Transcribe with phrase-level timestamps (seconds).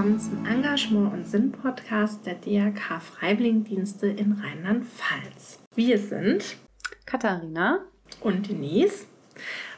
[0.00, 5.58] willkommen zum Engagement- und Sinn-Podcast der DRK Freiwilligendienste in Rheinland-Pfalz.
[5.74, 6.56] Wir sind
[7.04, 7.80] Katharina
[8.22, 9.04] und Denise.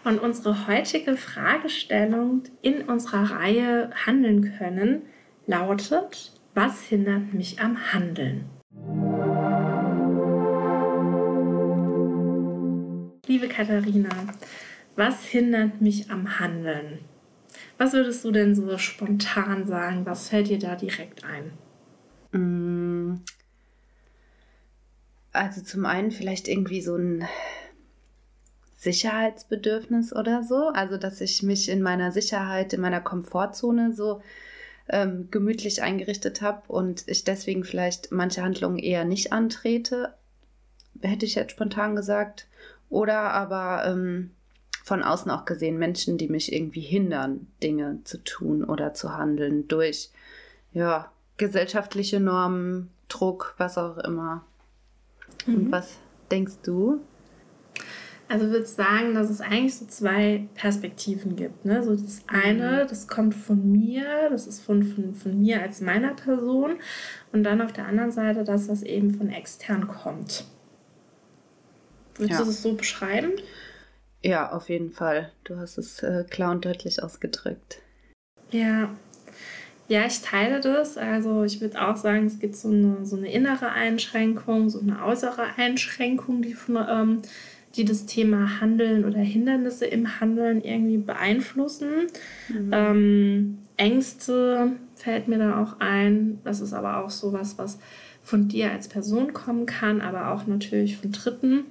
[0.04, 5.02] Und unsere heutige Fragestellung in unserer Reihe Handeln können
[5.46, 8.44] lautet, was hindert mich am Handeln?
[13.26, 14.10] Liebe Katharina,
[14.94, 17.00] was hindert mich am Handeln?
[17.82, 20.06] Was würdest du denn so spontan sagen?
[20.06, 21.50] Was fällt dir da direkt ein?
[22.30, 23.24] Mm.
[25.32, 27.26] Also zum einen vielleicht irgendwie so ein
[28.76, 30.68] Sicherheitsbedürfnis oder so.
[30.68, 34.22] Also dass ich mich in meiner Sicherheit, in meiner Komfortzone so
[34.88, 40.14] ähm, gemütlich eingerichtet habe und ich deswegen vielleicht manche Handlungen eher nicht antrete,
[41.00, 42.46] hätte ich jetzt spontan gesagt.
[42.90, 44.30] Oder aber ähm,
[44.82, 49.68] von außen auch gesehen Menschen, die mich irgendwie hindern, Dinge zu tun oder zu handeln
[49.68, 50.10] durch
[50.72, 54.44] ja, gesellschaftliche Normen, Druck, was auch immer.
[55.46, 55.54] Mhm.
[55.54, 55.98] Und was
[56.30, 57.00] denkst du?
[58.28, 61.66] Also würde sagen, dass es eigentlich so zwei Perspektiven gibt.
[61.66, 61.82] Ne?
[61.84, 62.88] So das eine, mhm.
[62.88, 66.76] das kommt von mir, das ist von, von, von mir als meiner Person.
[67.30, 70.46] Und dann auf der anderen Seite das, was eben von extern kommt.
[72.14, 72.44] Würdest ja.
[72.44, 73.32] du das so beschreiben?
[74.24, 75.32] Ja, auf jeden Fall.
[75.44, 77.78] Du hast es äh, klar und deutlich ausgedrückt.
[78.50, 78.90] Ja.
[79.88, 80.96] Ja, ich teile das.
[80.96, 85.04] Also ich würde auch sagen, es gibt so eine, so eine innere Einschränkung, so eine
[85.04, 87.22] äußere Einschränkung, die, von, ähm,
[87.74, 92.06] die das Thema Handeln oder Hindernisse im Handeln irgendwie beeinflussen.
[92.48, 92.70] Mhm.
[92.72, 96.38] Ähm, Ängste fällt mir da auch ein.
[96.44, 97.78] Das ist aber auch sowas, was
[98.22, 101.64] von dir als Person kommen kann, aber auch natürlich von Dritten.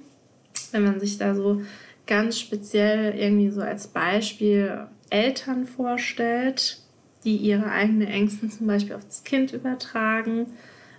[0.70, 1.62] Wenn man sich da so
[2.06, 6.78] ganz speziell irgendwie so als Beispiel Eltern vorstellt,
[7.24, 10.46] die ihre eigenen Ängste zum Beispiel auf das Kind übertragen.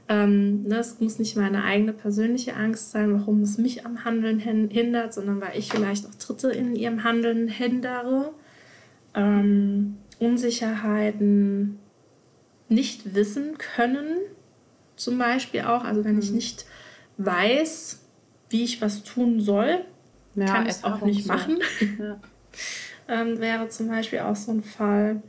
[0.09, 4.40] Ähm, das ne, muss nicht meine eigene persönliche Angst sein, warum es mich am Handeln
[4.40, 8.34] hindert, sondern weil ich vielleicht auch Dritte in ihrem Handeln hindere.
[9.16, 11.80] Ähm, Unsicherheiten,
[12.70, 14.18] nicht wissen können,
[14.96, 15.84] zum Beispiel auch.
[15.84, 16.35] Also wenn ich mhm.
[16.35, 16.66] nicht
[17.18, 18.02] weiß,
[18.50, 19.85] wie ich was tun soll,
[20.36, 21.60] ja, kann es auch nicht machen.
[22.00, 22.20] Ja.
[23.08, 25.22] ähm, wäre zum Beispiel auch so ein Fall.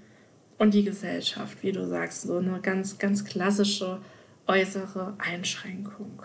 [0.58, 4.00] Und die Gesellschaft, wie du sagst, so eine ganz, ganz klassische
[4.46, 6.22] äußere Einschränkung.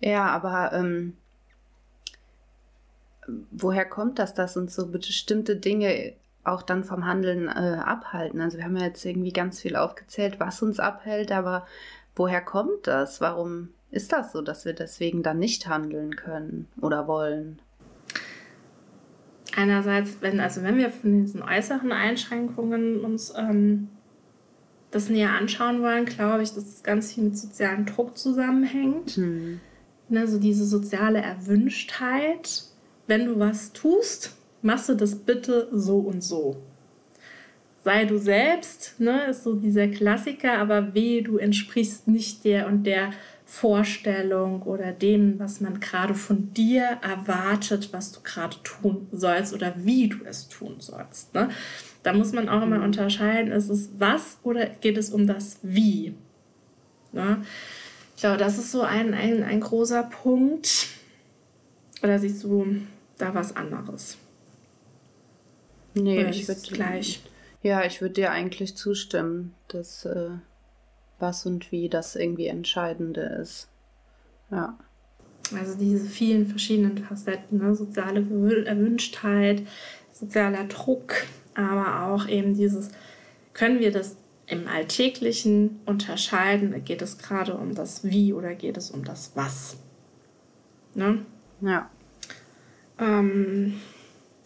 [0.00, 1.16] Ja, aber ähm,
[3.50, 6.12] woher kommt das, dass uns so bestimmte Dinge
[6.42, 8.40] auch dann vom Handeln äh, abhalten?
[8.40, 11.66] Also wir haben ja jetzt irgendwie ganz viel aufgezählt, was uns abhält, aber
[12.14, 13.20] woher kommt das?
[13.20, 17.60] Warum ist das so, dass wir deswegen dann nicht handeln können oder wollen?
[19.56, 23.88] Einerseits, wenn, also wenn wir von diesen äußeren Einschränkungen uns ähm,
[24.90, 29.16] das näher anschauen wollen, glaube ich, dass das ganz viel mit sozialem Druck zusammenhängt.
[29.16, 29.60] Mhm.
[30.08, 32.64] Ne, so diese soziale Erwünschtheit.
[33.06, 36.56] Wenn du was tust, machst du das bitte so und so.
[37.84, 42.84] Sei du selbst, ne, ist so dieser Klassiker, aber weh, du entsprichst nicht der und
[42.84, 43.10] der
[43.46, 49.74] Vorstellung oder dem, was man gerade von dir erwartet, was du gerade tun sollst oder
[49.76, 51.34] wie du es tun sollst.
[51.34, 51.50] Ne?
[52.02, 52.84] Da muss man auch immer mhm.
[52.84, 56.14] unterscheiden, ist es was oder geht es um das Wie?
[57.12, 57.44] Ne?
[58.16, 60.86] Ich glaube, das ist so ein, ein, ein großer Punkt.
[62.02, 62.78] Oder siehst du
[63.18, 64.16] da was anderes?
[65.94, 67.22] Nee, oder ich würde gleich.
[67.62, 70.06] Ja, ich würde dir eigentlich zustimmen, dass.
[70.06, 70.30] Äh
[71.18, 73.68] was und wie das irgendwie Entscheidende ist.
[74.50, 74.78] Ja.
[75.56, 77.74] Also diese vielen verschiedenen Facetten, ne?
[77.74, 78.20] soziale
[78.64, 79.62] Erwünschtheit,
[80.12, 82.90] sozialer Druck, aber auch eben dieses,
[83.52, 84.16] können wir das
[84.46, 86.84] im Alltäglichen unterscheiden?
[86.84, 89.76] Geht es gerade um das Wie oder geht es um das Was?
[90.94, 91.24] Ne?
[91.60, 91.90] Ja.
[92.98, 93.80] Ähm,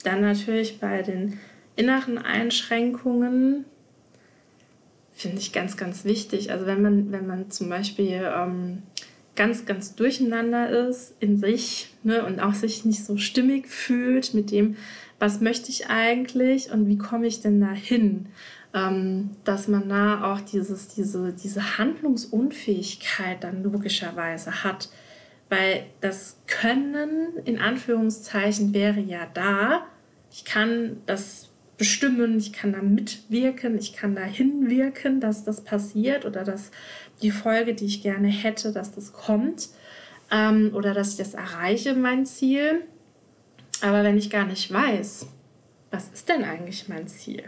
[0.05, 1.39] dann natürlich bei den
[1.77, 3.65] inneren Einschränkungen
[5.19, 6.53] finde ich ganz, ganz wichtig.
[6.53, 8.85] Also wenn man, wenn man zum Beispiel ähm,
[9.35, 14.53] ganz, ganz durcheinander ist in sich ne, und auch sich nicht so stimmig fühlt mit
[14.53, 14.77] dem,
[15.19, 18.27] was möchte ich eigentlich und wie komme ich denn da hin,
[18.73, 24.89] ähm, dass man da auch dieses, diese, diese Handlungsunfähigkeit dann logischerweise hat.
[25.49, 29.87] Weil das Können in Anführungszeichen wäre ja da.
[30.31, 31.49] Ich kann das
[31.79, 36.71] bestimmen, ich kann da mitwirken, ich kann da hinwirken, dass das passiert oder dass
[37.23, 39.69] die Folge, die ich gerne hätte, dass das kommt
[40.31, 42.83] ähm, oder dass ich das erreiche, mein Ziel.
[43.81, 45.27] Aber wenn ich gar nicht weiß,
[45.91, 47.45] was ist denn eigentlich mein Ziel?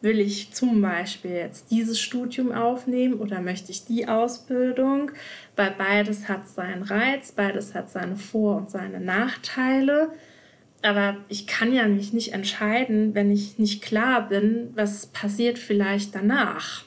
[0.00, 5.10] will ich zum Beispiel jetzt dieses Studium aufnehmen oder möchte ich die Ausbildung,
[5.56, 10.12] weil beides hat seinen Reiz, beides hat seine Vor- und seine Nachteile.
[10.82, 16.14] Aber ich kann ja mich nicht entscheiden, wenn ich nicht klar bin, was passiert vielleicht
[16.14, 16.84] danach.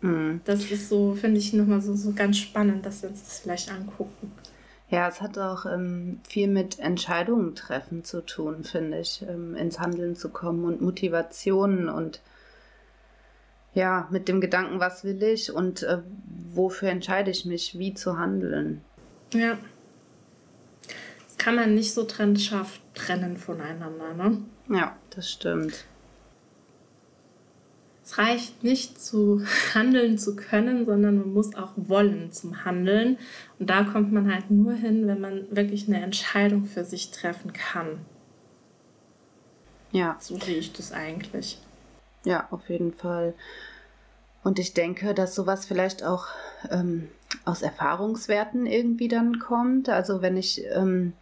[0.00, 0.40] Mhm.
[0.44, 3.70] Das ist so, finde ich, nochmal so, so ganz spannend, dass wir uns das vielleicht
[3.70, 4.32] angucken.
[4.90, 9.78] Ja, es hat auch ähm, viel mit Entscheidungen treffen zu tun, finde ich, ähm, ins
[9.78, 12.20] Handeln zu kommen und Motivationen und
[13.72, 15.98] ja, mit dem Gedanken, was will ich und äh,
[16.52, 18.80] wofür entscheide ich mich, wie zu handeln.
[19.32, 19.58] Ja.
[21.40, 24.42] Kann man nicht so trennscharf trennen voneinander, ne?
[24.68, 25.86] Ja, das stimmt.
[28.04, 29.42] Es reicht nicht zu
[29.74, 33.16] handeln zu können, sondern man muss auch wollen zum Handeln.
[33.58, 37.54] Und da kommt man halt nur hin, wenn man wirklich eine Entscheidung für sich treffen
[37.54, 38.04] kann.
[39.92, 40.18] Ja.
[40.20, 41.58] So sehe ich das eigentlich.
[42.26, 43.32] Ja, auf jeden Fall.
[44.42, 46.26] Und ich denke, dass sowas vielleicht auch
[46.70, 47.08] ähm,
[47.46, 49.88] aus Erfahrungswerten irgendwie dann kommt.
[49.88, 51.14] Also wenn ich ähm,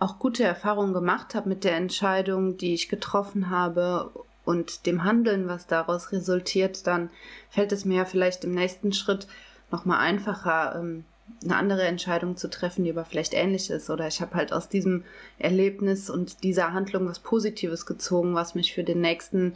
[0.00, 4.10] auch gute Erfahrungen gemacht habe mit der Entscheidung, die ich getroffen habe
[4.44, 7.10] und dem Handeln, was daraus resultiert, dann
[7.50, 9.28] fällt es mir ja vielleicht im nächsten Schritt
[9.70, 11.04] nochmal einfacher, ähm,
[11.44, 13.90] eine andere Entscheidung zu treffen, die aber vielleicht ähnlich ist.
[13.90, 15.04] Oder ich habe halt aus diesem
[15.38, 19.52] Erlebnis und dieser Handlung was Positives gezogen, was mich für den nächsten,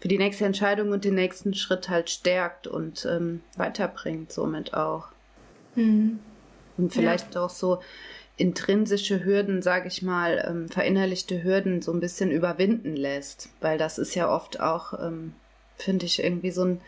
[0.00, 5.08] für die nächste Entscheidung und den nächsten Schritt halt stärkt und ähm, weiterbringt, somit auch.
[5.74, 6.20] Mhm.
[6.76, 7.44] Und vielleicht ja.
[7.44, 7.80] auch so
[8.36, 13.48] intrinsische Hürden, sage ich mal, ähm, verinnerlichte Hürden so ein bisschen überwinden lässt.
[13.60, 15.34] Weil das ist ja oft auch, ähm,
[15.76, 16.80] finde ich, irgendwie so ein,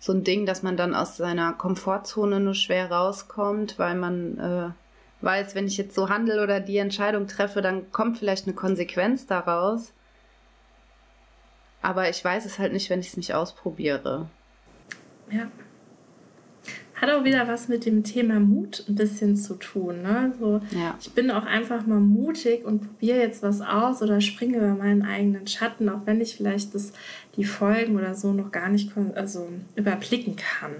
[0.00, 5.24] so ein Ding, dass man dann aus seiner Komfortzone nur schwer rauskommt, weil man äh,
[5.24, 9.26] weiß, wenn ich jetzt so handle oder die Entscheidung treffe, dann kommt vielleicht eine Konsequenz
[9.26, 9.92] daraus.
[11.80, 14.28] Aber ich weiß es halt nicht, wenn ich es nicht ausprobiere.
[15.30, 15.48] Ja.
[17.00, 20.02] Hat auch wieder was mit dem Thema Mut ein bisschen zu tun.
[20.02, 20.32] Ne?
[20.38, 20.96] So, ja.
[21.00, 25.02] Ich bin auch einfach mal mutig und probiere jetzt was aus oder springe über meinen
[25.02, 26.92] eigenen Schatten, auch wenn ich vielleicht das,
[27.36, 30.72] die Folgen oder so noch gar nicht also, überblicken kann.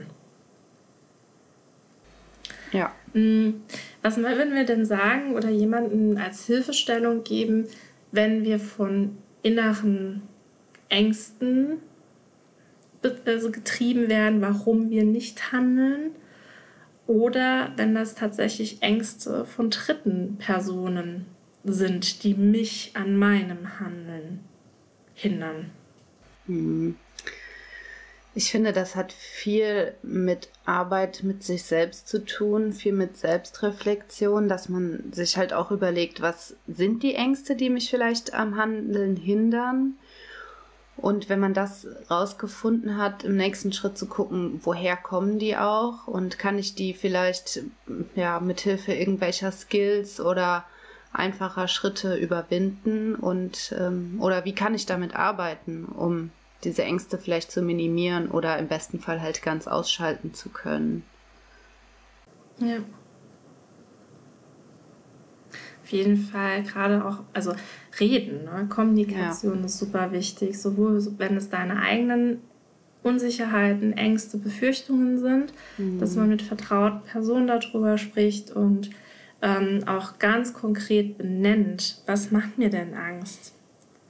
[2.73, 2.93] Ja.
[3.13, 3.63] Hm,
[4.03, 7.67] was würden wir denn sagen oder jemanden als Hilfestellung geben,
[8.13, 10.23] wenn wir von inneren
[10.89, 11.79] Ängsten
[13.25, 16.13] also getrieben werden, warum wir nicht handeln.
[17.07, 21.27] Oder wenn das tatsächlich Ängste von dritten Personen
[21.65, 24.41] sind, die mich an meinem Handeln
[25.15, 25.71] hindern.
[26.47, 26.97] Hm.
[28.35, 34.49] Ich finde, das hat viel mit Arbeit mit sich selbst zu tun, viel mit Selbstreflexion,
[34.49, 39.17] dass man sich halt auch überlegt, was sind die Ängste, die mich vielleicht am Handeln
[39.17, 39.95] hindern
[41.01, 46.07] und wenn man das rausgefunden hat, im nächsten Schritt zu gucken, woher kommen die auch?
[46.07, 47.61] Und kann ich die vielleicht
[48.17, 50.65] ja mithilfe irgendwelcher Skills oder
[51.13, 53.15] einfacher Schritte überwinden?
[53.15, 56.31] Und ähm, oder wie kann ich damit arbeiten, um
[56.65, 61.05] diese Ängste vielleicht zu minimieren oder im besten Fall halt ganz ausschalten zu können.
[62.59, 62.79] Ja
[65.89, 67.55] auf jeden Fall gerade auch, also
[67.99, 68.67] reden, ne?
[68.69, 69.65] Kommunikation ja.
[69.65, 72.41] ist super wichtig, sowohl wenn es deine eigenen
[73.03, 75.99] Unsicherheiten, Ängste, Befürchtungen sind, mhm.
[75.99, 78.91] dass man mit vertrauten Personen darüber spricht und
[79.41, 83.55] ähm, auch ganz konkret benennt, was macht mir denn Angst?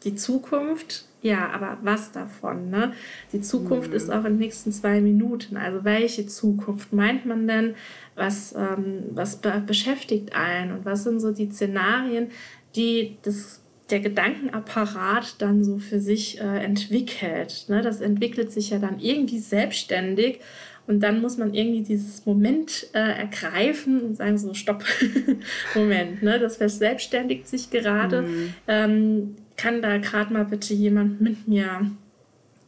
[0.03, 2.71] Die Zukunft, ja, aber was davon?
[2.71, 2.93] Ne?
[3.33, 3.97] Die Zukunft mhm.
[3.97, 5.57] ist auch in den nächsten zwei Minuten.
[5.57, 7.75] Also welche Zukunft meint man denn?
[8.19, 12.29] was, ähm, was be beschäftigt einen und was sind so die Szenarien,
[12.77, 17.67] die das, der Gedankenapparat dann so für sich äh, entwickelt.
[17.69, 17.81] Ne?
[17.81, 20.41] Das entwickelt sich ja dann irgendwie selbstständig
[20.87, 24.85] und dann muss man irgendwie dieses Moment äh, ergreifen und sagen so, stopp,
[25.75, 26.39] Moment, ne?
[26.39, 28.23] das verselbstständigt sich gerade.
[28.23, 28.55] Mhm.
[28.67, 31.91] Ähm, kann da gerade mal bitte jemand mit mir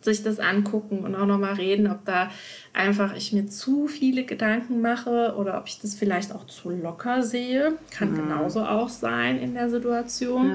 [0.03, 2.31] sich das angucken und auch nochmal reden, ob da
[2.73, 7.23] einfach ich mir zu viele Gedanken mache oder ob ich das vielleicht auch zu locker
[7.23, 7.75] sehe.
[7.91, 8.17] Kann mhm.
[8.17, 10.51] genauso auch sein in der Situation.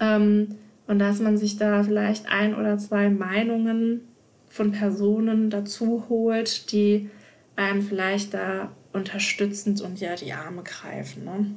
[0.00, 0.16] Ja.
[0.16, 0.56] Ähm,
[0.86, 4.02] und dass man sich da vielleicht ein oder zwei Meinungen
[4.48, 7.10] von Personen dazu holt, die
[7.56, 11.24] einem vielleicht da unterstützend und ja die Arme greifen.
[11.24, 11.56] Ne?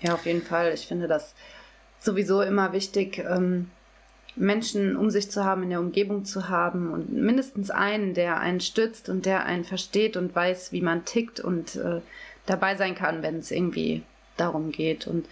[0.00, 0.72] Ja, auf jeden Fall.
[0.72, 1.34] Ich finde das
[2.02, 3.70] sowieso immer wichtig, ähm,
[4.34, 8.60] Menschen um sich zu haben, in der Umgebung zu haben und mindestens einen, der einen
[8.60, 12.00] stützt und der einen versteht und weiß, wie man tickt und äh,
[12.46, 14.02] dabei sein kann, wenn es irgendwie
[14.36, 15.06] darum geht.
[15.06, 15.26] Und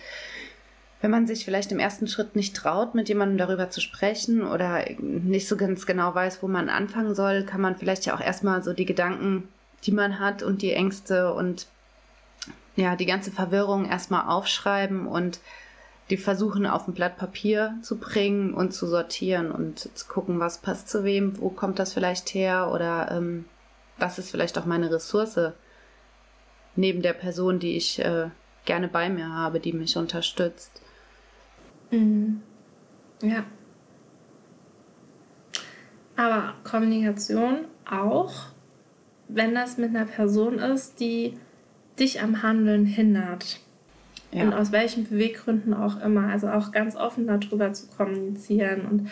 [1.01, 4.85] wenn man sich vielleicht im ersten Schritt nicht traut, mit jemandem darüber zu sprechen oder
[4.99, 8.63] nicht so ganz genau weiß, wo man anfangen soll, kann man vielleicht ja auch erstmal
[8.63, 9.49] so die Gedanken,
[9.85, 11.69] die man hat und die Ängste und
[12.77, 15.41] ja, die ganze Verwirrung erstmal aufschreiben und
[16.11, 20.59] die versuchen auf ein Blatt Papier zu bringen und zu sortieren und zu gucken, was
[20.59, 23.45] passt zu wem, wo kommt das vielleicht her oder ähm,
[23.99, 25.39] was ist vielleicht auch meine Ressource
[26.75, 28.29] neben der Person, die ich äh,
[28.65, 30.83] gerne bei mir habe, die mich unterstützt.
[31.91, 32.43] Mhm.
[33.23, 33.45] Ja.
[36.17, 38.33] Aber Kommunikation auch,
[39.29, 41.39] wenn das mit einer Person ist, die
[41.99, 43.61] dich am Handeln hindert.
[44.33, 44.45] Ja.
[44.45, 46.29] Und aus welchen Beweggründen auch immer.
[46.29, 49.11] Also auch ganz offen darüber zu kommunizieren und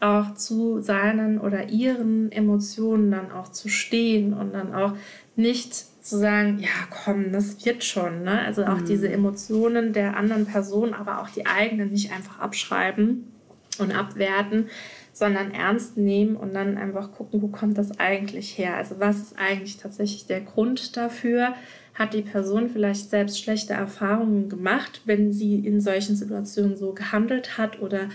[0.00, 4.94] auch zu seinen oder ihren Emotionen dann auch zu stehen und dann auch
[5.34, 8.22] nicht zu sagen, ja komm, das wird schon.
[8.22, 8.40] Ne?
[8.40, 8.84] Also auch mhm.
[8.86, 13.32] diese Emotionen der anderen Person, aber auch die eigenen nicht einfach abschreiben
[13.78, 14.68] und abwerten,
[15.12, 18.76] sondern ernst nehmen und dann einfach gucken, wo kommt das eigentlich her?
[18.76, 21.54] Also was ist eigentlich tatsächlich der Grund dafür?
[21.98, 27.58] Hat die Person vielleicht selbst schlechte Erfahrungen gemacht, wenn sie in solchen Situationen so gehandelt
[27.58, 28.08] hat oder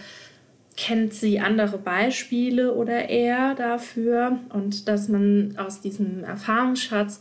[0.78, 4.40] kennt sie andere Beispiele oder eher dafür?
[4.54, 7.20] Und dass man aus diesem Erfahrungsschatz,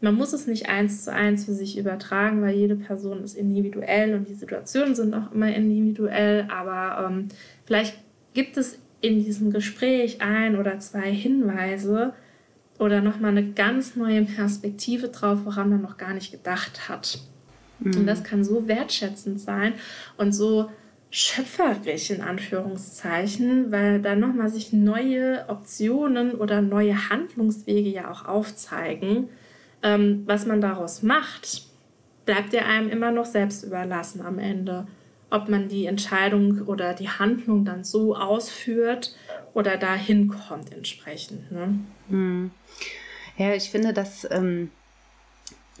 [0.00, 4.14] man muss es nicht eins zu eins für sich übertragen, weil jede Person ist individuell
[4.14, 7.28] und die Situationen sind auch immer individuell, aber ähm,
[7.66, 7.98] vielleicht
[8.32, 12.14] gibt es in diesem Gespräch ein oder zwei Hinweise
[12.80, 17.18] oder nochmal eine ganz neue Perspektive drauf, woran man noch gar nicht gedacht hat.
[17.78, 17.94] Mhm.
[17.94, 19.74] Und das kann so wertschätzend sein
[20.16, 20.70] und so
[21.10, 29.28] schöpferisch in Anführungszeichen, weil da nochmal sich neue Optionen oder neue Handlungswege ja auch aufzeigen.
[29.82, 31.66] Ähm, was man daraus macht,
[32.24, 34.86] bleibt ja einem immer noch selbst überlassen am Ende.
[35.28, 39.14] Ob man die Entscheidung oder die Handlung dann so ausführt
[39.54, 41.50] oder dahin kommt entsprechend.
[41.50, 41.78] Ne?
[42.08, 42.50] Hm.
[43.36, 44.70] Ja, ich finde, das ähm,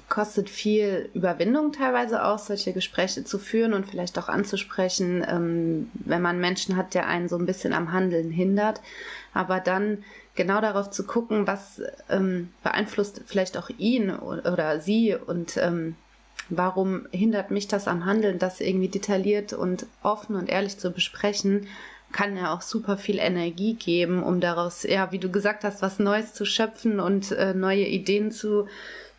[0.08, 6.20] kostet viel Überwindung teilweise auch, solche Gespräche zu führen und vielleicht auch anzusprechen, ähm, wenn
[6.20, 8.80] man Menschen hat, der einen so ein bisschen am Handeln hindert.
[9.32, 15.56] Aber dann genau darauf zu gucken, was ähm, beeinflusst vielleicht auch ihn oder sie und
[15.56, 15.96] ähm,
[16.48, 21.68] warum hindert mich das am Handeln, das irgendwie detailliert und offen und ehrlich zu besprechen,
[22.12, 25.98] kann ja auch super viel Energie geben, um daraus, ja, wie du gesagt hast, was
[25.98, 28.66] Neues zu schöpfen und äh, neue Ideen zu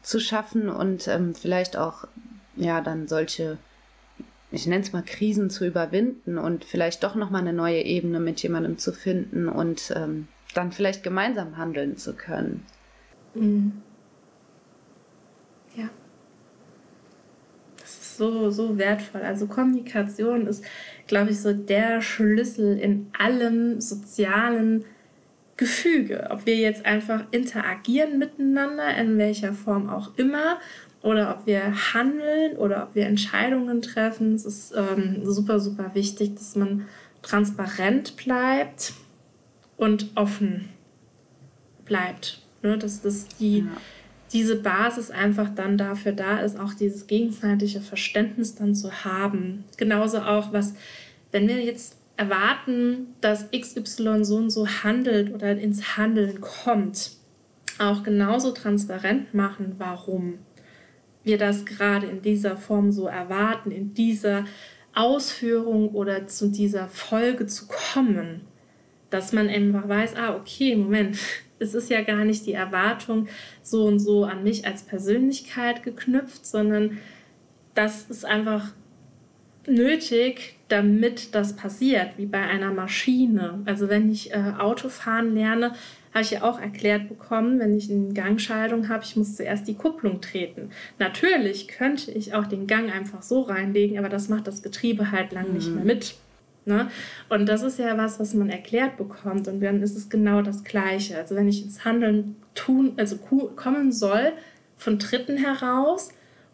[0.01, 2.07] zu schaffen und ähm, vielleicht auch
[2.55, 3.57] ja dann solche
[4.51, 8.19] ich nenne es mal Krisen zu überwinden und vielleicht doch noch mal eine neue Ebene
[8.19, 12.65] mit jemandem zu finden und ähm, dann vielleicht gemeinsam handeln zu können.
[13.33, 13.81] Mhm.
[15.77, 15.89] Ja.
[17.79, 19.21] Das ist so, so wertvoll.
[19.21, 20.63] Also Kommunikation ist,
[21.07, 24.85] glaube ich, so der Schlüssel in allem sozialen
[25.57, 30.59] Gefüge, ob wir jetzt einfach interagieren miteinander, in welcher Form auch immer,
[31.01, 34.35] oder ob wir handeln oder ob wir Entscheidungen treffen.
[34.35, 36.85] Es ist ähm, super, super wichtig, dass man
[37.23, 38.93] transparent bleibt
[39.77, 40.69] und offen
[41.85, 42.43] bleibt.
[42.61, 42.77] Ne?
[42.77, 43.65] Dass, dass die, ja.
[44.33, 49.65] Diese Basis einfach dann dafür da ist, auch dieses gegenseitige Verständnis dann zu haben.
[49.77, 50.73] Genauso auch, was,
[51.31, 57.11] wenn wir jetzt erwarten, dass XY so und so handelt oder ins Handeln kommt,
[57.79, 60.39] auch genauso transparent machen, warum
[61.23, 64.45] wir das gerade in dieser Form so erwarten, in dieser
[64.93, 68.41] Ausführung oder zu dieser Folge zu kommen,
[69.09, 71.17] dass man einfach weiß, ah, okay, Moment,
[71.61, 73.27] es ist ja gar nicht die Erwartung
[73.61, 76.97] so und so an mich als Persönlichkeit geknüpft, sondern
[77.75, 78.71] das ist einfach
[79.67, 83.61] nötig, damit das passiert, wie bei einer Maschine.
[83.65, 85.73] Also wenn ich äh, Autofahren lerne,
[86.13, 89.75] habe ich ja auch erklärt bekommen, wenn ich eine Gangschaltung habe, ich muss zuerst die
[89.75, 90.71] Kupplung treten.
[90.99, 95.31] Natürlich könnte ich auch den Gang einfach so reinlegen, aber das macht das Getriebe halt
[95.31, 95.53] lang mhm.
[95.53, 96.15] nicht mehr mit.
[96.65, 96.89] Ne?
[97.29, 99.47] Und das ist ja was, was man erklärt bekommt.
[99.47, 101.17] Und dann ist es genau das Gleiche.
[101.17, 104.33] Also wenn ich ins Handeln tun, also kommen soll
[104.77, 106.11] von Dritten heraus,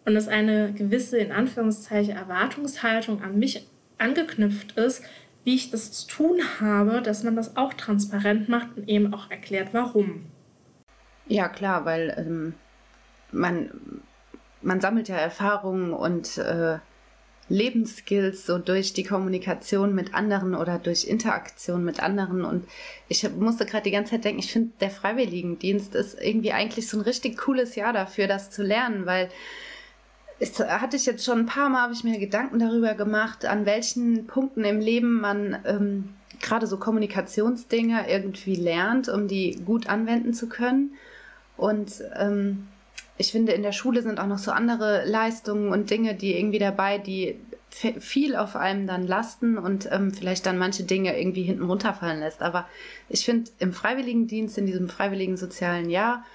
[0.07, 5.03] und es eine gewisse, in Anführungszeichen, Erwartungshaltung an mich angeknüpft ist,
[5.43, 9.29] wie ich das zu tun habe, dass man das auch transparent macht und eben auch
[9.29, 10.25] erklärt, warum.
[11.27, 12.53] Ja, klar, weil ähm,
[13.33, 13.69] man,
[14.61, 16.77] man sammelt ja Erfahrungen und äh,
[17.49, 22.43] Lebensskills so durch die Kommunikation mit anderen oder durch Interaktion mit anderen.
[22.43, 22.67] Und
[23.07, 26.97] ich musste gerade die ganze Zeit denken, ich finde, der Freiwilligendienst ist irgendwie eigentlich so
[26.97, 29.29] ein richtig cooles Jahr dafür, das zu lernen, weil
[30.39, 33.65] ist, hatte ich jetzt schon ein paar Mal, habe ich mir Gedanken darüber gemacht, an
[33.65, 36.09] welchen Punkten im Leben man ähm,
[36.41, 40.93] gerade so Kommunikationsdinge irgendwie lernt, um die gut anwenden zu können.
[41.55, 42.67] Und ähm,
[43.17, 46.59] ich finde, in der Schule sind auch noch so andere Leistungen und Dinge, die irgendwie
[46.59, 51.65] dabei, die viel auf einem dann lasten und ähm, vielleicht dann manche Dinge irgendwie hinten
[51.65, 52.41] runterfallen lässt.
[52.41, 52.67] Aber
[53.09, 56.25] ich finde, im Freiwilligendienst, in diesem freiwilligen sozialen Jahr,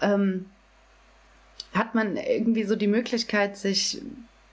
[0.00, 0.46] ähm,
[1.74, 4.00] hat man irgendwie so die Möglichkeit, sich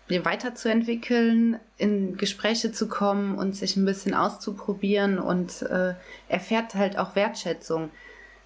[0.08, 5.94] weiterzuentwickeln, in Gespräche zu kommen und sich ein bisschen auszuprobieren und äh,
[6.28, 7.90] erfährt halt auch Wertschätzung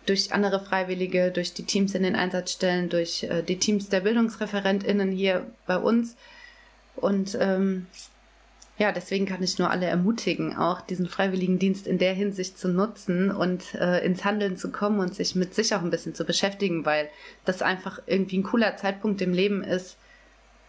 [0.09, 5.11] durch andere Freiwillige, durch die Teams in den Einsatzstellen, durch äh, die Teams der BildungsreferentInnen
[5.11, 6.15] hier bei uns.
[6.95, 7.85] Und ähm,
[8.79, 13.29] ja, deswegen kann ich nur alle ermutigen, auch diesen Freiwilligendienst in der Hinsicht zu nutzen
[13.29, 16.85] und äh, ins Handeln zu kommen und sich mit sich auch ein bisschen zu beschäftigen,
[16.85, 17.09] weil
[17.45, 19.97] das einfach irgendwie ein cooler Zeitpunkt im Leben ist,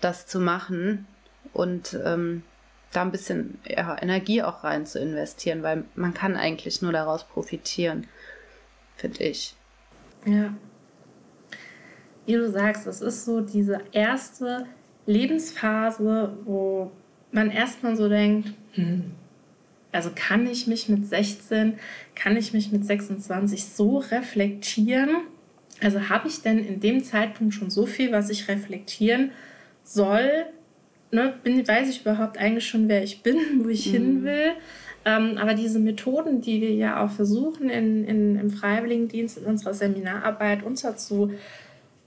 [0.00, 1.06] das zu machen
[1.52, 2.42] und ähm,
[2.92, 7.25] da ein bisschen ja, Energie auch rein zu investieren, weil man kann eigentlich nur daraus
[7.25, 8.09] profitieren,
[9.00, 9.54] finde ich.
[10.26, 10.54] Ja.
[12.26, 14.66] Wie du sagst, es ist so diese erste
[15.07, 16.92] Lebensphase, wo
[17.33, 19.12] man erstmal so denkt, hm,
[19.92, 21.75] also kann ich mich mit 16,
[22.14, 25.23] kann ich mich mit 26 so reflektieren?
[25.80, 29.33] Also habe ich denn in dem Zeitpunkt schon so viel, was ich reflektieren
[29.83, 30.47] soll?
[31.11, 33.92] Ne, bin, weiß ich überhaupt eigentlich schon, wer ich bin, wo ich mhm.
[33.92, 34.52] hin will?
[35.04, 39.73] Ähm, aber diese Methoden, die wir ja auch versuchen, in, in, im Freiwilligendienst, in unserer
[39.73, 41.38] Seminararbeit unterzubringen,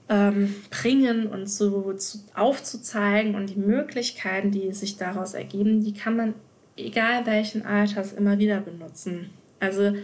[0.08, 6.34] ähm, und zu, zu, aufzuzeigen und die Möglichkeiten, die sich daraus ergeben, die kann man
[6.76, 9.30] egal welchen Alters immer wieder benutzen.
[9.60, 9.94] Also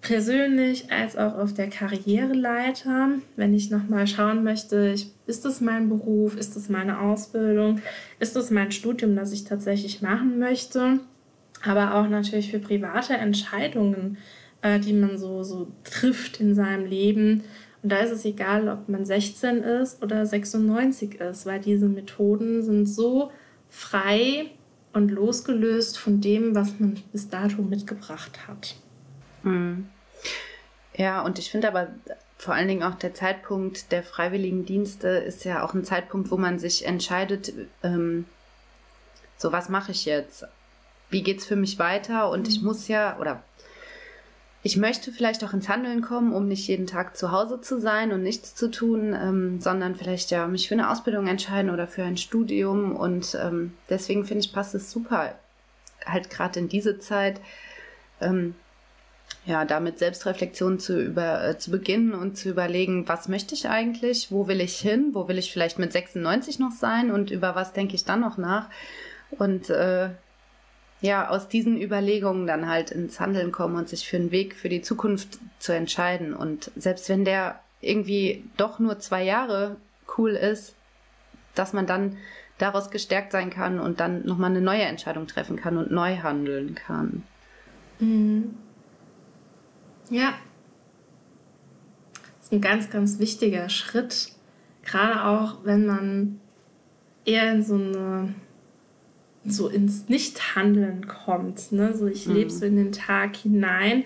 [0.00, 5.88] persönlich als auch auf der Karriereleiter, wenn ich nochmal schauen möchte, ich, ist das mein
[5.88, 7.80] Beruf, ist das meine Ausbildung,
[8.20, 11.00] ist das mein Studium, das ich tatsächlich machen möchte,
[11.64, 14.18] aber auch natürlich für private Entscheidungen,
[14.62, 17.44] äh, die man so, so trifft in seinem Leben,
[17.82, 22.62] und da ist es egal, ob man 16 ist oder 96 ist, weil diese Methoden
[22.62, 23.30] sind so
[23.68, 24.50] frei
[24.92, 28.74] und losgelöst von dem, was man bis dato mitgebracht hat.
[29.42, 29.88] Hm.
[30.96, 31.88] Ja, und ich finde aber
[32.36, 36.58] vor allen Dingen auch der Zeitpunkt der Freiwilligendienste ist ja auch ein Zeitpunkt, wo man
[36.58, 37.52] sich entscheidet,
[37.84, 38.24] ähm,
[39.36, 40.44] so was mache ich jetzt?
[41.10, 42.30] Wie geht es für mich weiter?
[42.30, 42.66] Und ich mhm.
[42.66, 43.42] muss ja, oder
[44.62, 48.12] ich möchte vielleicht auch ins Handeln kommen, um nicht jeden Tag zu Hause zu sein
[48.12, 52.02] und nichts zu tun, ähm, sondern vielleicht ja mich für eine Ausbildung entscheiden oder für
[52.02, 52.96] ein Studium.
[52.96, 55.34] Und ähm, deswegen finde ich, passt es super,
[56.04, 57.40] halt gerade in diese Zeit,
[58.20, 58.54] ähm,
[59.46, 64.30] ja, damit Selbstreflexion zu, über, äh, zu beginnen und zu überlegen, was möchte ich eigentlich,
[64.30, 67.72] wo will ich hin, wo will ich vielleicht mit 96 noch sein und über was
[67.72, 68.68] denke ich dann noch nach.
[69.30, 70.10] Und äh,
[71.00, 74.68] ja, aus diesen Überlegungen dann halt ins Handeln kommen und sich für einen Weg für
[74.68, 76.34] die Zukunft zu entscheiden.
[76.34, 79.76] Und selbst wenn der irgendwie doch nur zwei Jahre
[80.16, 80.74] cool ist,
[81.54, 82.16] dass man dann
[82.58, 86.74] daraus gestärkt sein kann und dann nochmal eine neue Entscheidung treffen kann und neu handeln
[86.74, 87.22] kann.
[88.00, 88.54] Mhm.
[90.10, 90.34] Ja.
[92.14, 94.32] Das ist ein ganz, ganz wichtiger Schritt.
[94.82, 96.40] Gerade auch, wenn man
[97.24, 98.34] eher in so eine
[99.52, 101.72] so ins Nichthandeln kommt.
[101.72, 101.96] Ne?
[101.96, 102.34] So ich mhm.
[102.34, 104.04] lebe so in den Tag hinein.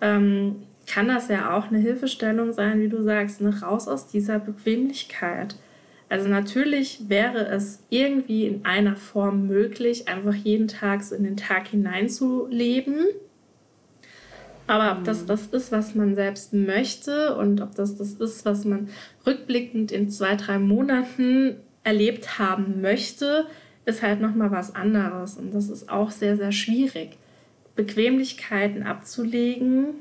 [0.00, 3.60] Ähm, kann das ja auch eine Hilfestellung sein, wie du sagst, ne?
[3.62, 5.56] raus aus dieser Bequemlichkeit.
[6.08, 11.38] Also natürlich wäre es irgendwie in einer Form möglich, einfach jeden Tag so in den
[11.38, 13.06] Tag hineinzuleben.
[14.66, 15.26] Aber ob das mhm.
[15.28, 18.90] das ist, was man selbst möchte und ob das das ist, was man
[19.26, 23.46] rückblickend in zwei, drei Monaten erlebt haben möchte,
[23.84, 27.18] ist halt nochmal was anderes und das ist auch sehr, sehr schwierig.
[27.74, 29.94] Bequemlichkeiten abzulegen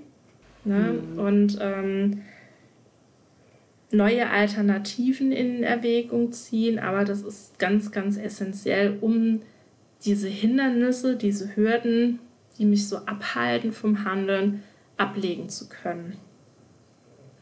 [0.65, 1.01] ne?
[1.13, 1.19] Mhm.
[1.19, 2.21] und ähm,
[3.91, 9.41] neue Alternativen in Erwägung ziehen, aber das ist ganz, ganz essentiell, um
[10.03, 12.19] diese Hindernisse, diese Hürden,
[12.57, 14.63] die mich so abhalten vom Handeln,
[14.97, 16.17] ablegen zu können.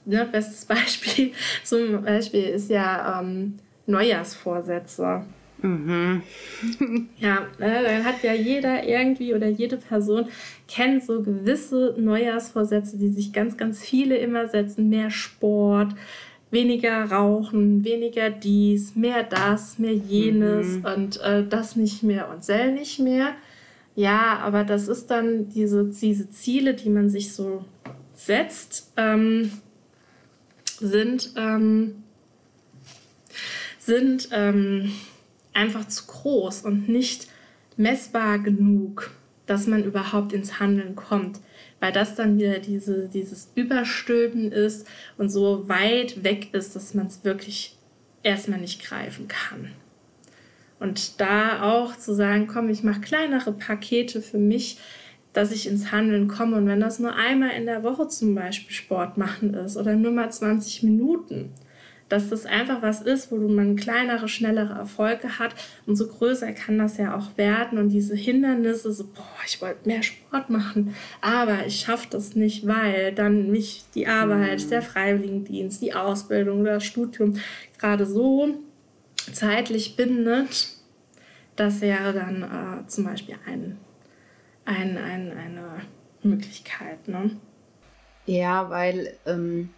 [0.06, 5.26] Ne, bestes Beispiel zum Beispiel ist ja ähm, Neujahrsvorsätze.
[5.62, 6.22] Mhm.
[7.20, 10.26] ja, ne, dann hat ja jeder irgendwie oder jede Person
[10.68, 14.90] kennt so gewisse Neujahrsvorsätze, die sich ganz, ganz viele immer setzen.
[14.90, 15.94] Mehr Sport,
[16.52, 20.86] weniger Rauchen, weniger dies, mehr das, mehr jenes mhm.
[20.86, 23.34] und äh, das nicht mehr und sell nicht mehr.
[23.96, 27.66] Ja, aber das ist dann diese, diese Ziele, die man sich so
[28.14, 29.52] setzt, ähm,
[30.80, 31.96] sind ähm,
[33.80, 34.92] sind ähm,
[35.60, 37.28] einfach zu groß und nicht
[37.76, 39.12] messbar genug,
[39.46, 41.40] dass man überhaupt ins Handeln kommt.
[41.80, 47.08] Weil das dann wieder diese, dieses Überstülpen ist und so weit weg ist, dass man
[47.08, 47.78] es wirklich
[48.22, 49.72] erstmal nicht greifen kann.
[50.80, 54.78] Und da auch zu sagen, komm, ich mache kleinere Pakete für mich,
[55.34, 56.58] dass ich ins Handeln komme.
[56.58, 60.12] Und wenn das nur einmal in der Woche zum Beispiel Sport machen ist oder nur
[60.12, 61.52] mal 20 Minuten,
[62.10, 65.54] dass das einfach was ist, wo man kleinere, schnellere Erfolge hat.
[65.86, 67.78] Umso größer kann das ja auch werden.
[67.78, 72.68] Und diese Hindernisse, so, boah, ich wollte mehr Sport machen, aber ich schaffe das nicht,
[72.68, 74.70] weil dann mich die Arbeit, mhm.
[74.70, 77.38] der Freiwilligendienst, die Ausbildung, das Studium
[77.78, 78.56] gerade so
[79.32, 80.70] zeitlich bindet,
[81.56, 83.78] das wäre dann äh, zum Beispiel ein,
[84.66, 85.82] ein, ein, eine
[86.24, 87.08] Möglichkeit.
[87.08, 87.32] Ne?
[88.26, 89.70] Ja, weil, ähm,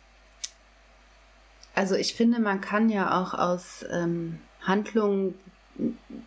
[1.82, 5.34] also ich finde, man kann ja auch aus ähm, Handlungen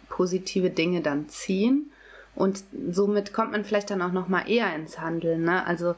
[0.08, 1.92] positive Dinge dann ziehen
[2.34, 5.44] und somit kommt man vielleicht dann auch noch mal eher ins Handeln.
[5.44, 5.64] Ne?
[5.64, 5.94] Also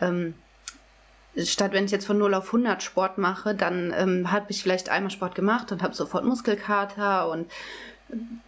[0.00, 0.32] ähm,
[1.36, 4.88] statt wenn ich jetzt von 0 auf 100 Sport mache, dann ähm, habe ich vielleicht
[4.88, 7.52] einmal Sport gemacht und habe sofort Muskelkater und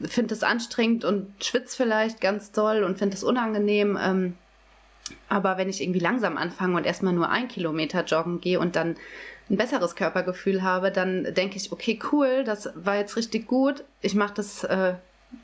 [0.00, 3.98] finde es anstrengend und schwitze vielleicht ganz doll und finde es unangenehm.
[4.02, 4.38] Ähm,
[5.28, 8.96] aber wenn ich irgendwie langsam anfange und erstmal nur ein Kilometer joggen gehe und dann
[9.48, 13.84] ein besseres Körpergefühl habe, dann denke ich, okay, cool, das war jetzt richtig gut.
[14.00, 14.94] Ich mache das äh,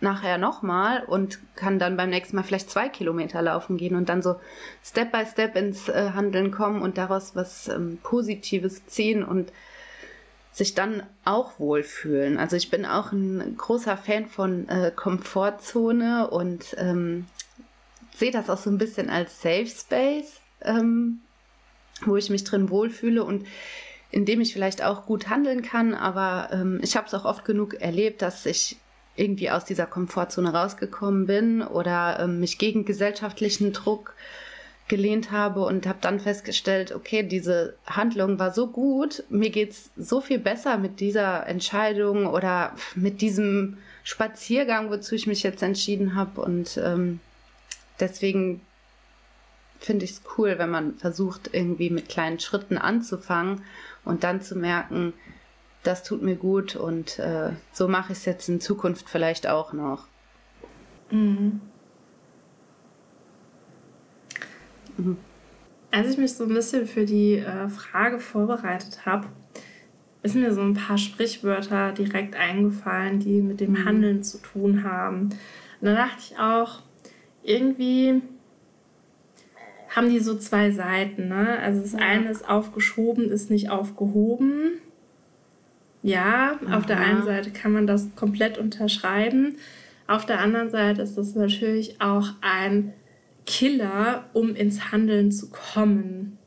[0.01, 4.23] nachher nochmal und kann dann beim nächsten Mal vielleicht zwei Kilometer laufen gehen und dann
[4.23, 4.37] so
[4.85, 9.53] Step by Step ins äh, Handeln kommen und daraus was ähm, Positives ziehen und
[10.53, 12.39] sich dann auch wohlfühlen.
[12.39, 17.27] Also ich bin auch ein großer Fan von äh, Komfortzone und ähm,
[18.15, 21.21] sehe das auch so ein bisschen als Safe Space, ähm,
[22.05, 23.47] wo ich mich drin wohlfühle und
[24.13, 25.95] in dem ich vielleicht auch gut handeln kann.
[25.95, 28.77] Aber ähm, ich habe es auch oft genug erlebt, dass ich
[29.17, 34.15] irgendwie aus dieser Komfortzone rausgekommen bin oder ähm, mich gegen gesellschaftlichen Druck
[34.89, 40.21] gelehnt habe und habe dann festgestellt, okay, diese Handlung war so gut, mir geht's so
[40.21, 46.43] viel besser mit dieser Entscheidung oder mit diesem Spaziergang, wozu ich mich jetzt entschieden habe.
[46.43, 47.21] Und ähm,
[48.01, 48.61] deswegen
[49.79, 53.63] finde ich es cool, wenn man versucht, irgendwie mit kleinen Schritten anzufangen
[54.05, 55.13] und dann zu merken,
[55.83, 59.73] das tut mir gut und äh, so mache ich es jetzt in Zukunft vielleicht auch
[59.73, 60.07] noch.
[61.11, 61.61] Mhm.
[64.97, 65.17] Mhm.
[65.91, 69.27] Als ich mich so ein bisschen für die äh, Frage vorbereitet habe,
[70.23, 73.85] ist mir so ein paar Sprichwörter direkt eingefallen, die mit dem mhm.
[73.85, 75.31] Handeln zu tun haben.
[75.81, 76.83] Und da dachte ich auch,
[77.43, 78.23] irgendwie
[79.95, 81.29] haben die so zwei Seiten.
[81.29, 81.59] Ne?
[81.61, 81.99] Also das ja.
[81.99, 84.73] eine ist aufgeschoben, ist nicht aufgehoben.
[86.03, 86.79] Ja, Aha.
[86.79, 89.57] auf der einen Seite kann man das komplett unterschreiben.
[90.09, 92.93] Auf der anderen Seite ist das natürlich auch ein
[93.47, 96.39] Killer, um ins Handeln zu kommen.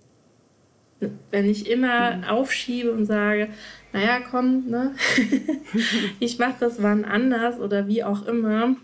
[1.29, 2.23] Wenn ich immer mhm.
[2.25, 3.49] aufschiebe und sage,
[3.93, 4.95] naja, komm, ne?
[6.19, 8.75] ich mache das wann anders oder wie auch immer.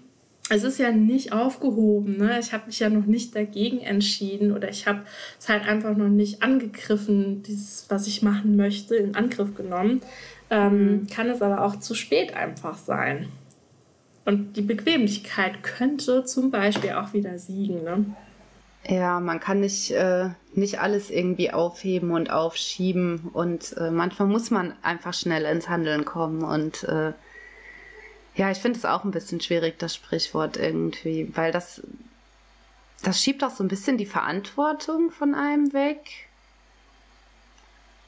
[0.54, 2.18] Es ist ja nicht aufgehoben.
[2.18, 2.38] Ne?
[2.38, 5.04] Ich habe mich ja noch nicht dagegen entschieden oder ich habe
[5.40, 10.02] es halt einfach noch nicht angegriffen, dieses, was ich machen möchte, in Angriff genommen.
[10.50, 11.08] Ähm, mhm.
[11.08, 13.30] Kann es aber auch zu spät einfach sein.
[14.26, 17.86] Und die Bequemlichkeit könnte zum Beispiel auch wieder siegen.
[17.86, 18.06] Ne?
[18.86, 23.30] Ja, man kann nicht, äh, nicht alles irgendwie aufheben und aufschieben.
[23.32, 26.44] Und äh, manchmal muss man einfach schnell ins Handeln kommen.
[26.44, 27.14] Und äh,
[28.36, 31.82] ja, ich finde es auch ein bisschen schwierig, das Sprichwort irgendwie, weil das,
[33.04, 36.28] das schiebt auch so ein bisschen die Verantwortung von einem weg.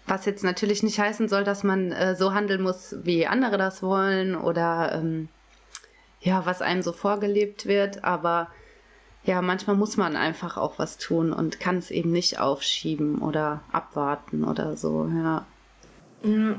[0.06, 3.82] Was jetzt natürlich nicht heißen soll, dass man äh, so handeln muss, wie andere das
[3.82, 5.30] wollen oder ähm,
[6.22, 8.50] ja, was einem so vorgelebt wird, aber
[9.26, 13.62] ja, manchmal muss man einfach auch was tun und kann es eben nicht aufschieben oder
[13.72, 15.46] abwarten oder so, ja.
[16.24, 16.56] Ja.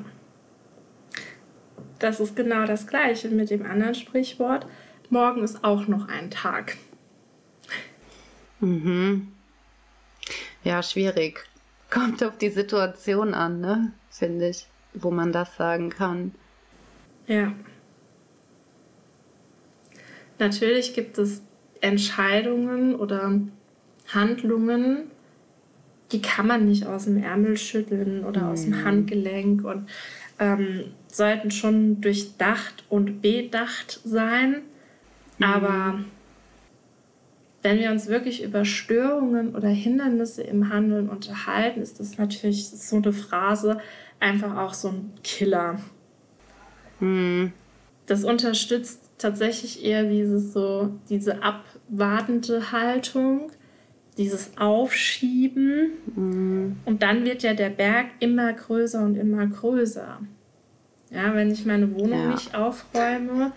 [1.99, 4.67] Das ist genau das Gleiche mit dem anderen Sprichwort.
[5.11, 6.77] Morgen ist auch noch ein Tag.
[8.61, 9.29] Mhm.
[10.63, 11.41] Ja, schwierig.
[11.91, 13.93] Kommt auf die Situation an, ne?
[14.11, 16.35] Finde ich, wo man das sagen kann.
[17.27, 17.53] Ja.
[20.39, 21.43] Natürlich gibt es
[21.81, 23.41] Entscheidungen oder
[24.09, 25.11] Handlungen,
[26.13, 28.49] die kann man nicht aus dem Ärmel schütteln oder mhm.
[28.49, 28.85] aus dem mhm.
[28.85, 29.89] Handgelenk und
[30.39, 34.63] ähm, sollten schon durchdacht und bedacht sein.
[35.39, 35.45] Mhm.
[35.45, 36.01] Aber
[37.63, 42.97] wenn wir uns wirklich über Störungen oder Hindernisse im Handeln unterhalten, ist das natürlich so
[42.97, 43.79] eine Phrase
[44.21, 45.81] einfach auch so ein Killer.
[47.01, 47.53] Mhm.
[48.07, 53.51] Das unterstützt tatsächlich eher dieses so, diese abwartende Haltung,
[54.17, 55.91] dieses Aufschieben.
[56.15, 56.77] Mhm.
[56.85, 60.21] Und dann wird ja der Berg immer größer und immer größer.
[61.11, 62.31] Ja, wenn ich meine Wohnung ja.
[62.31, 63.53] nicht aufräume,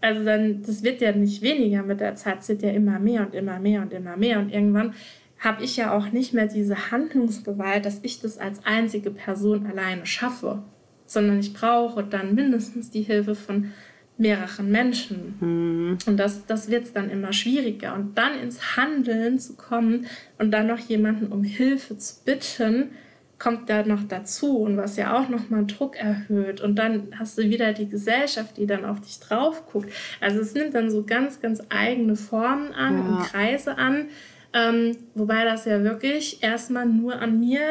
[0.00, 3.26] also dann, das wird ja nicht weniger mit der Zeit, es wird ja immer mehr
[3.26, 4.38] und immer mehr und immer mehr.
[4.38, 4.94] Und irgendwann
[5.38, 10.06] habe ich ja auch nicht mehr diese Handlungsgewalt, dass ich das als einzige Person alleine
[10.06, 10.62] schaffe,
[11.06, 13.72] sondern ich brauche dann mindestens die Hilfe von
[14.20, 15.34] mehreren Menschen.
[15.40, 15.98] Mhm.
[16.06, 17.94] Und das, das wird es dann immer schwieriger.
[17.94, 20.06] Und dann ins Handeln zu kommen
[20.38, 22.90] und dann noch jemanden um Hilfe zu bitten,
[23.38, 26.60] kommt da noch dazu und was ja auch nochmal Druck erhöht.
[26.60, 29.90] Und dann hast du wieder die Gesellschaft, die dann auf dich drauf guckt.
[30.20, 33.04] Also es nimmt dann so ganz, ganz eigene Formen an ja.
[33.04, 34.08] und Kreise an.
[34.52, 37.62] Ähm, wobei das ja wirklich erstmal nur an mir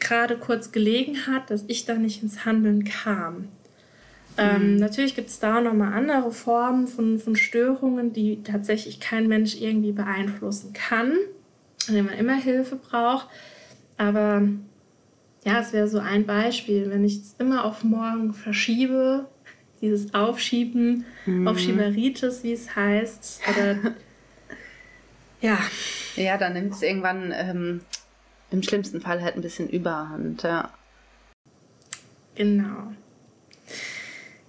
[0.00, 3.48] gerade kurz gelegen hat, dass ich da nicht ins Handeln kam.
[4.38, 4.76] Ähm, mhm.
[4.76, 9.92] natürlich gibt es da nochmal andere Formen von, von Störungen, die tatsächlich kein Mensch irgendwie
[9.92, 11.12] beeinflussen kann,
[11.88, 13.28] an denen man immer Hilfe braucht.
[13.98, 14.42] Aber
[15.44, 19.28] ja, es wäre so ein Beispiel, wenn ich es immer auf morgen verschiebe,
[19.80, 21.48] dieses Aufschieben, mhm.
[21.48, 23.94] Aufschieberitis, wie es heißt, oder
[25.40, 25.58] ja.
[26.16, 27.80] Ja, dann nimmt es irgendwann ähm,
[28.50, 30.70] im schlimmsten Fall halt ein bisschen Überhand, ja.
[32.34, 32.92] Genau.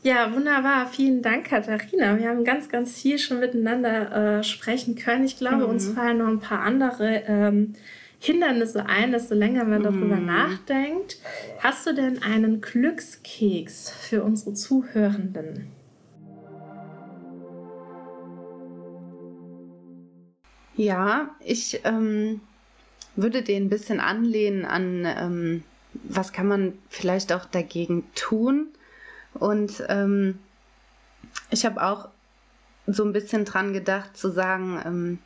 [0.03, 0.87] Ja, wunderbar.
[0.87, 2.19] Vielen Dank, Katharina.
[2.19, 5.23] Wir haben ganz, ganz viel schon miteinander äh, sprechen können.
[5.23, 5.69] Ich glaube, mhm.
[5.69, 7.75] uns fallen noch ein paar andere ähm,
[8.19, 10.25] Hindernisse ein, desto länger man darüber mhm.
[10.25, 11.19] nachdenkt.
[11.59, 15.67] Hast du denn einen Glückskeks für unsere Zuhörenden?
[20.75, 22.41] Ja, ich ähm,
[23.15, 25.63] würde den ein bisschen anlehnen an, ähm,
[25.93, 28.67] was kann man vielleicht auch dagegen tun
[29.33, 30.39] und ähm,
[31.49, 32.09] ich habe auch
[32.87, 35.19] so ein bisschen dran gedacht zu sagen, ähm,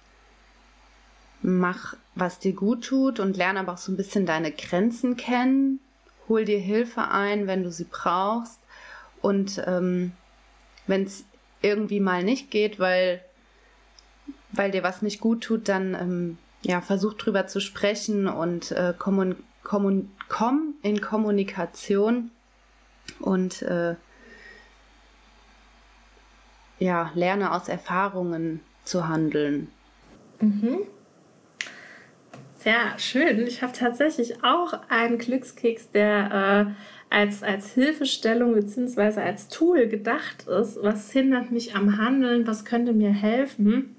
[1.41, 5.79] mach, was dir gut tut und lerne aber auch so ein bisschen deine Grenzen kennen.
[6.29, 8.59] Hol dir Hilfe ein, wenn du sie brauchst.
[9.21, 10.11] Und ähm,
[10.85, 11.25] wenn es
[11.61, 13.23] irgendwie mal nicht geht, weil,
[14.51, 18.93] weil dir was nicht gut tut, dann ähm, ja, versuch drüber zu sprechen und äh,
[18.97, 22.31] kommun, kommun, komm in Kommunikation
[23.19, 23.95] und äh,
[26.79, 29.69] ja, lerne aus Erfahrungen zu handeln.
[30.39, 30.79] Mhm.
[32.55, 33.45] Sehr schön.
[33.47, 36.75] Ich habe tatsächlich auch einen Glückskeks, der
[37.11, 39.21] äh, als, als Hilfestellung bzw.
[39.21, 40.79] als Tool gedacht ist.
[40.81, 42.47] Was hindert mich am Handeln?
[42.47, 43.96] Was könnte mir helfen?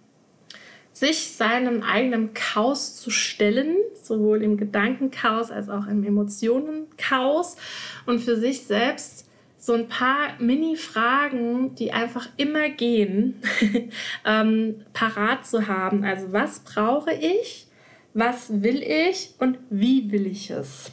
[0.98, 7.56] Sich seinem eigenen Chaos zu stellen, sowohl im Gedankenchaos als auch im Emotionenchaos
[8.04, 13.40] und für sich selbst so ein paar Mini-Fragen, die einfach immer gehen,
[14.26, 16.02] ähm, parat zu haben.
[16.02, 17.68] Also was brauche ich,
[18.12, 20.90] was will ich und wie will ich es?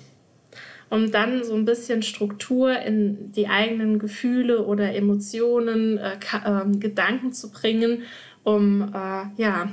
[0.91, 7.34] Um dann so ein bisschen Struktur in die eigenen Gefühle oder Emotionen, äh, äh, Gedanken
[7.34, 8.04] zu bringen,
[8.44, 9.70] um äh, ja,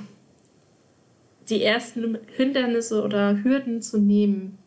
[1.53, 4.59] die ersten Hindernisse oder Hürden zu nehmen,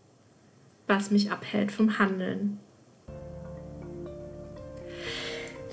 [0.88, 2.60] was mich abhält vom Handeln.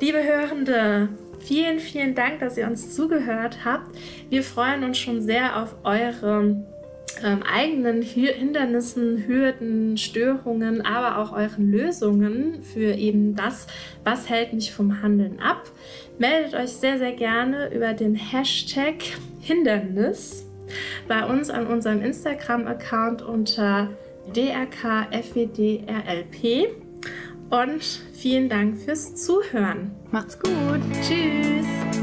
[0.00, 3.94] Liebe Hörende, vielen, vielen Dank, dass ihr uns zugehört habt.
[4.30, 6.64] Wir freuen uns schon sehr auf eure
[7.22, 13.66] ähm, eigenen Hindernissen, Hürden, Störungen, aber auch euren Lösungen für eben das,
[14.02, 15.70] was hält mich vom Handeln ab.
[16.18, 18.94] Meldet euch sehr, sehr gerne über den Hashtag
[19.40, 20.46] Hindernis
[21.08, 23.90] bei uns an unserem Instagram-Account unter
[24.32, 25.86] drkfedrlp.
[27.50, 27.82] Und
[28.14, 29.90] vielen Dank fürs Zuhören.
[30.10, 30.80] Macht's gut.
[31.02, 32.01] Tschüss.